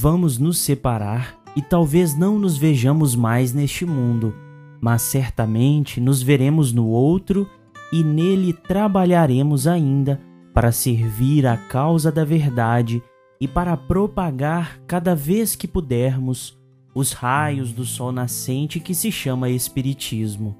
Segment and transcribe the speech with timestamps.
[0.00, 4.34] vamos nos separar e talvez não nos vejamos mais neste mundo,
[4.80, 7.46] mas certamente nos veremos no outro
[7.92, 10.18] e nele trabalharemos ainda
[10.54, 13.02] para servir a causa da verdade
[13.38, 16.58] e para propagar cada vez que pudermos
[16.94, 20.56] os raios do sol nascente que se chama Espiritismo.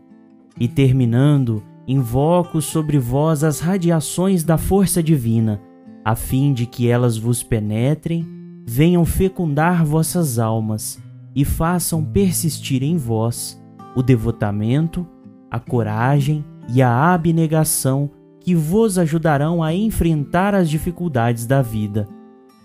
[0.59, 5.63] E terminando, invoco sobre vós as radiações da força divina,
[6.05, 8.40] a fim de que elas vos penetrem,
[8.73, 11.03] venham fecundar vossas almas
[11.35, 13.61] e façam persistir em vós
[13.97, 15.05] o devotamento,
[15.51, 22.09] a coragem e a abnegação que vos ajudarão a enfrentar as dificuldades da vida,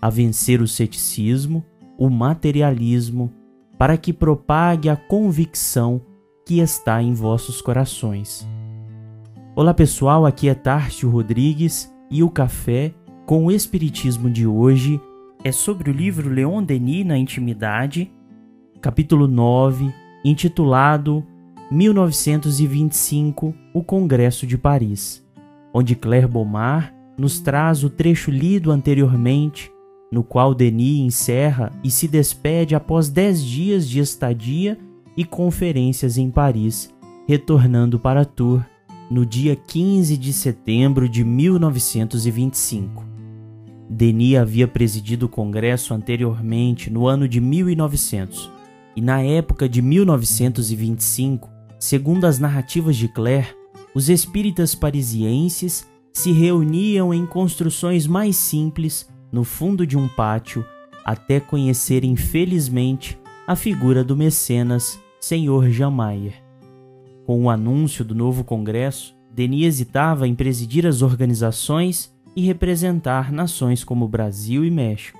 [0.00, 1.64] a vencer o ceticismo,
[1.98, 3.32] o materialismo,
[3.76, 6.00] para que propague a convicção
[6.46, 8.46] que está em vossos corações.
[9.56, 12.94] Olá pessoal, aqui é Tárcio Rodrigues e o café
[13.26, 15.00] com o Espiritismo de hoje
[15.46, 18.12] é sobre o livro Leon Denis na Intimidade,
[18.80, 19.94] capítulo 9,
[20.24, 21.24] intitulado
[21.70, 25.24] 1925 O Congresso de Paris
[25.72, 29.70] onde Claire Bomar nos traz o trecho lido anteriormente,
[30.10, 34.76] no qual Denis encerra e se despede após dez dias de estadia
[35.16, 36.92] e conferências em Paris,
[37.28, 38.64] retornando para Tours
[39.08, 43.05] no dia 15 de setembro de 1925.
[43.88, 48.50] Denis havia presidido o congresso anteriormente no ano de 1900
[48.96, 53.54] e na época de 1925, segundo as narrativas de Claire,
[53.94, 60.64] os espíritas parisienses se reuniam em construções mais simples no fundo de um pátio
[61.04, 66.34] até conhecerem felizmente a figura do mecenas Senhor Jamayer.
[67.24, 73.82] Com o anúncio do novo congresso, Denis hesitava em presidir as organizações e representar nações
[73.82, 75.18] como Brasil e México,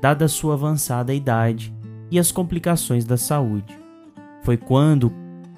[0.00, 1.74] dada sua avançada idade
[2.08, 3.76] e as complicações da saúde.
[4.42, 5.12] Foi quando,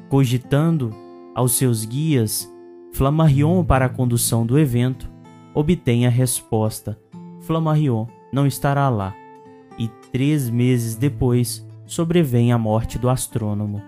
[0.08, 0.90] cogitando
[1.34, 2.50] aos seus guias
[2.92, 5.10] Flammarion para a condução do evento,
[5.52, 6.98] obtém a resposta:
[7.40, 9.14] Flammarion não estará lá.
[9.76, 13.82] E três meses depois sobrevém a morte do astrônomo.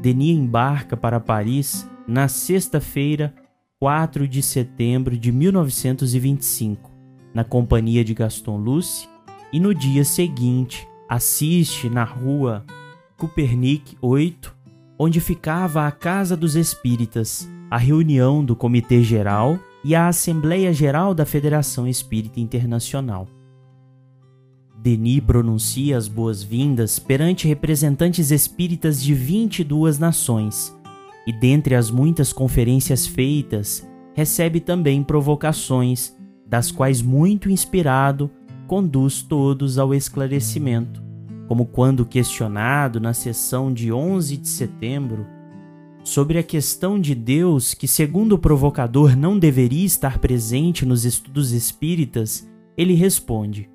[0.00, 3.34] Denis embarca para Paris na sexta-feira,
[3.78, 6.90] 4 de setembro de 1925,
[7.34, 9.06] na companhia de Gaston Luce,
[9.52, 12.64] e no dia seguinte assiste na rua
[13.18, 14.56] Copernic 8,
[14.98, 21.14] onde ficava a Casa dos Espíritas, a reunião do Comitê Geral e a Assembleia Geral
[21.14, 23.28] da Federação Espírita Internacional.
[24.78, 30.75] Denis pronuncia as boas-vindas perante representantes espíritas de 22 nações
[31.26, 36.14] e, dentre as muitas conferências feitas, recebe também provocações,
[36.46, 38.30] das quais, muito inspirado,
[38.66, 41.02] conduz todos ao esclarecimento,
[41.48, 45.26] como quando questionado na sessão de 11 de setembro
[46.06, 51.50] sobre a questão de Deus que, segundo o provocador, não deveria estar presente nos estudos
[51.50, 53.68] espíritas, ele responde: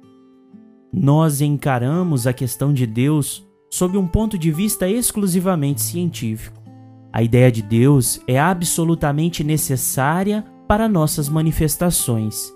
[0.93, 6.60] Nós encaramos a questão de Deus sob um ponto de vista exclusivamente científico.
[7.13, 12.53] A ideia de Deus é absolutamente necessária para nossas manifestações.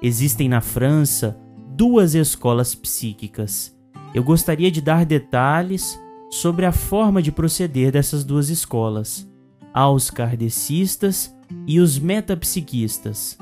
[0.00, 1.36] Existem na França
[1.74, 3.76] duas escolas psíquicas.
[4.14, 5.98] Eu gostaria de dar detalhes
[6.30, 9.28] sobre a forma de proceder dessas duas escolas,
[9.74, 11.34] aos kardecistas
[11.66, 13.36] e os metapsiquistas.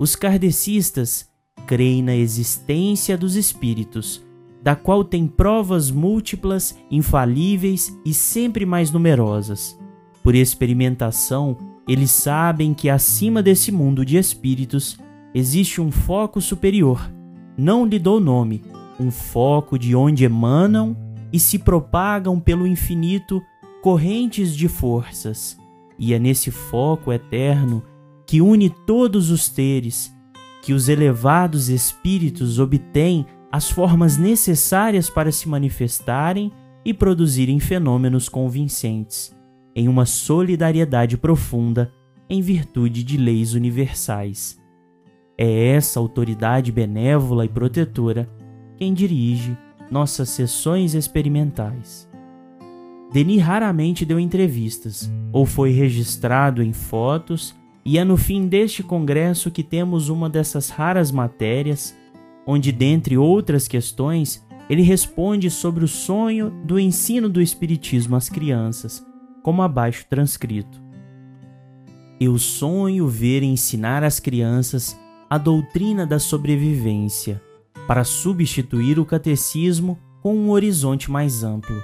[0.00, 1.28] Os kardecistas
[1.66, 4.24] creem na existência dos espíritos,
[4.60, 9.78] da qual tem provas múltiplas, infalíveis e sempre mais numerosas.
[10.28, 11.56] Por experimentação,
[11.88, 14.98] eles sabem que acima desse mundo de espíritos
[15.34, 17.10] existe um foco superior.
[17.56, 18.62] Não lhe dou nome,
[19.00, 20.94] um foco de onde emanam
[21.32, 23.40] e se propagam pelo infinito
[23.82, 25.56] correntes de forças,
[25.98, 27.82] e é nesse foco eterno
[28.26, 30.14] que une todos os teres
[30.60, 36.52] que os elevados espíritos obtêm as formas necessárias para se manifestarem
[36.84, 39.37] e produzirem fenômenos convincentes,
[39.78, 41.92] em uma solidariedade profunda
[42.28, 44.60] em virtude de leis universais.
[45.38, 48.28] É essa autoridade benévola e protetora
[48.76, 49.56] quem dirige
[49.88, 52.10] nossas sessões experimentais.
[53.12, 57.54] Denis raramente deu entrevistas ou foi registrado em fotos,
[57.84, 61.96] e é no fim deste congresso que temos uma dessas raras matérias
[62.44, 69.06] onde, dentre outras questões, ele responde sobre o sonho do ensino do Espiritismo às crianças,
[69.42, 70.80] como abaixo transcrito.
[72.20, 74.98] Eu sonho ver ensinar às crianças
[75.30, 77.40] a doutrina da sobrevivência
[77.86, 81.82] para substituir o catecismo com um horizonte mais amplo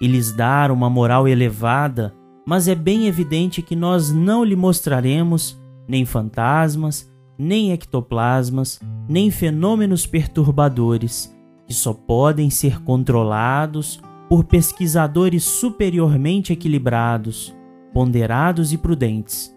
[0.00, 2.14] e lhes dar uma moral elevada,
[2.46, 10.06] mas é bem evidente que nós não lhe mostraremos nem fantasmas, nem ectoplasmas, nem fenômenos
[10.06, 11.34] perturbadores
[11.66, 17.54] que só podem ser controlados por pesquisadores superiormente equilibrados,
[17.92, 19.54] ponderados e prudentes,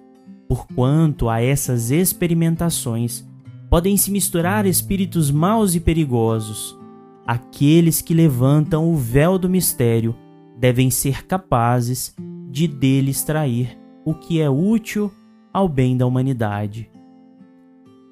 [0.48, 3.28] porquanto a essas experimentações
[3.70, 6.78] podem se misturar espíritos maus e perigosos.
[7.26, 10.16] Aqueles que levantam o véu do mistério
[10.58, 12.16] devem ser capazes
[12.50, 15.12] de dele extrair o que é útil
[15.54, 16.90] ao bem da humanidade.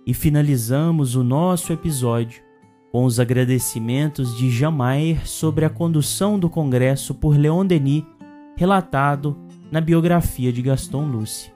[0.06, 2.46] E finalizamos o nosso episódio
[2.92, 8.04] com os agradecimentos de Jamaer sobre a condução do congresso por Leon Denis,
[8.56, 9.38] relatado
[9.72, 11.51] na biografia de Gaston Luce.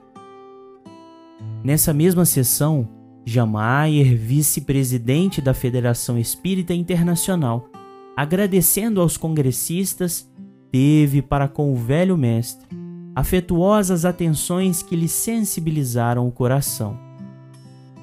[1.64, 2.88] Nessa mesma sessão,
[3.24, 7.68] Jamaer, vice-presidente da Federação Espírita Internacional,
[8.16, 10.30] agradecendo aos congressistas,
[10.70, 12.82] teve para com o velho mestre
[13.14, 16.98] afetuosas atenções que lhe sensibilizaram o coração.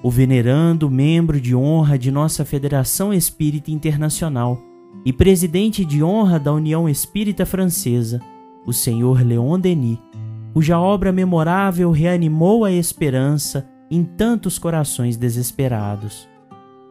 [0.02, 4.62] O venerando membro de honra de nossa Federação Espírita Internacional
[5.06, 8.22] e presidente de honra da União Espírita Francesa,
[8.66, 10.00] o senhor Leon Denis,
[10.54, 16.30] cuja obra memorável reanimou a esperança em tantos corações desesperados,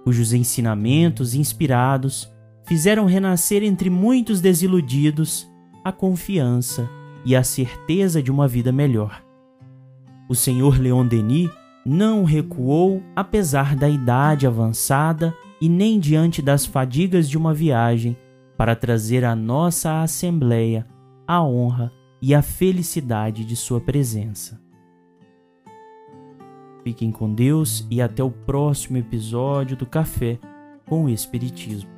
[0.04, 2.30] cujos ensinamentos inspirados
[2.64, 5.50] fizeram renascer entre muitos desiludidos
[5.82, 6.88] a confiança
[7.24, 9.22] e a certeza de uma vida melhor.
[10.28, 11.50] O senhor Leon Denis
[11.88, 18.14] não recuou apesar da idade avançada e nem diante das fadigas de uma viagem
[18.58, 20.86] para trazer à nossa Assembleia
[21.26, 21.90] a honra
[22.20, 24.60] e a felicidade de sua presença.
[26.84, 30.38] Fiquem com Deus e até o próximo episódio do Café
[30.86, 31.97] com o Espiritismo.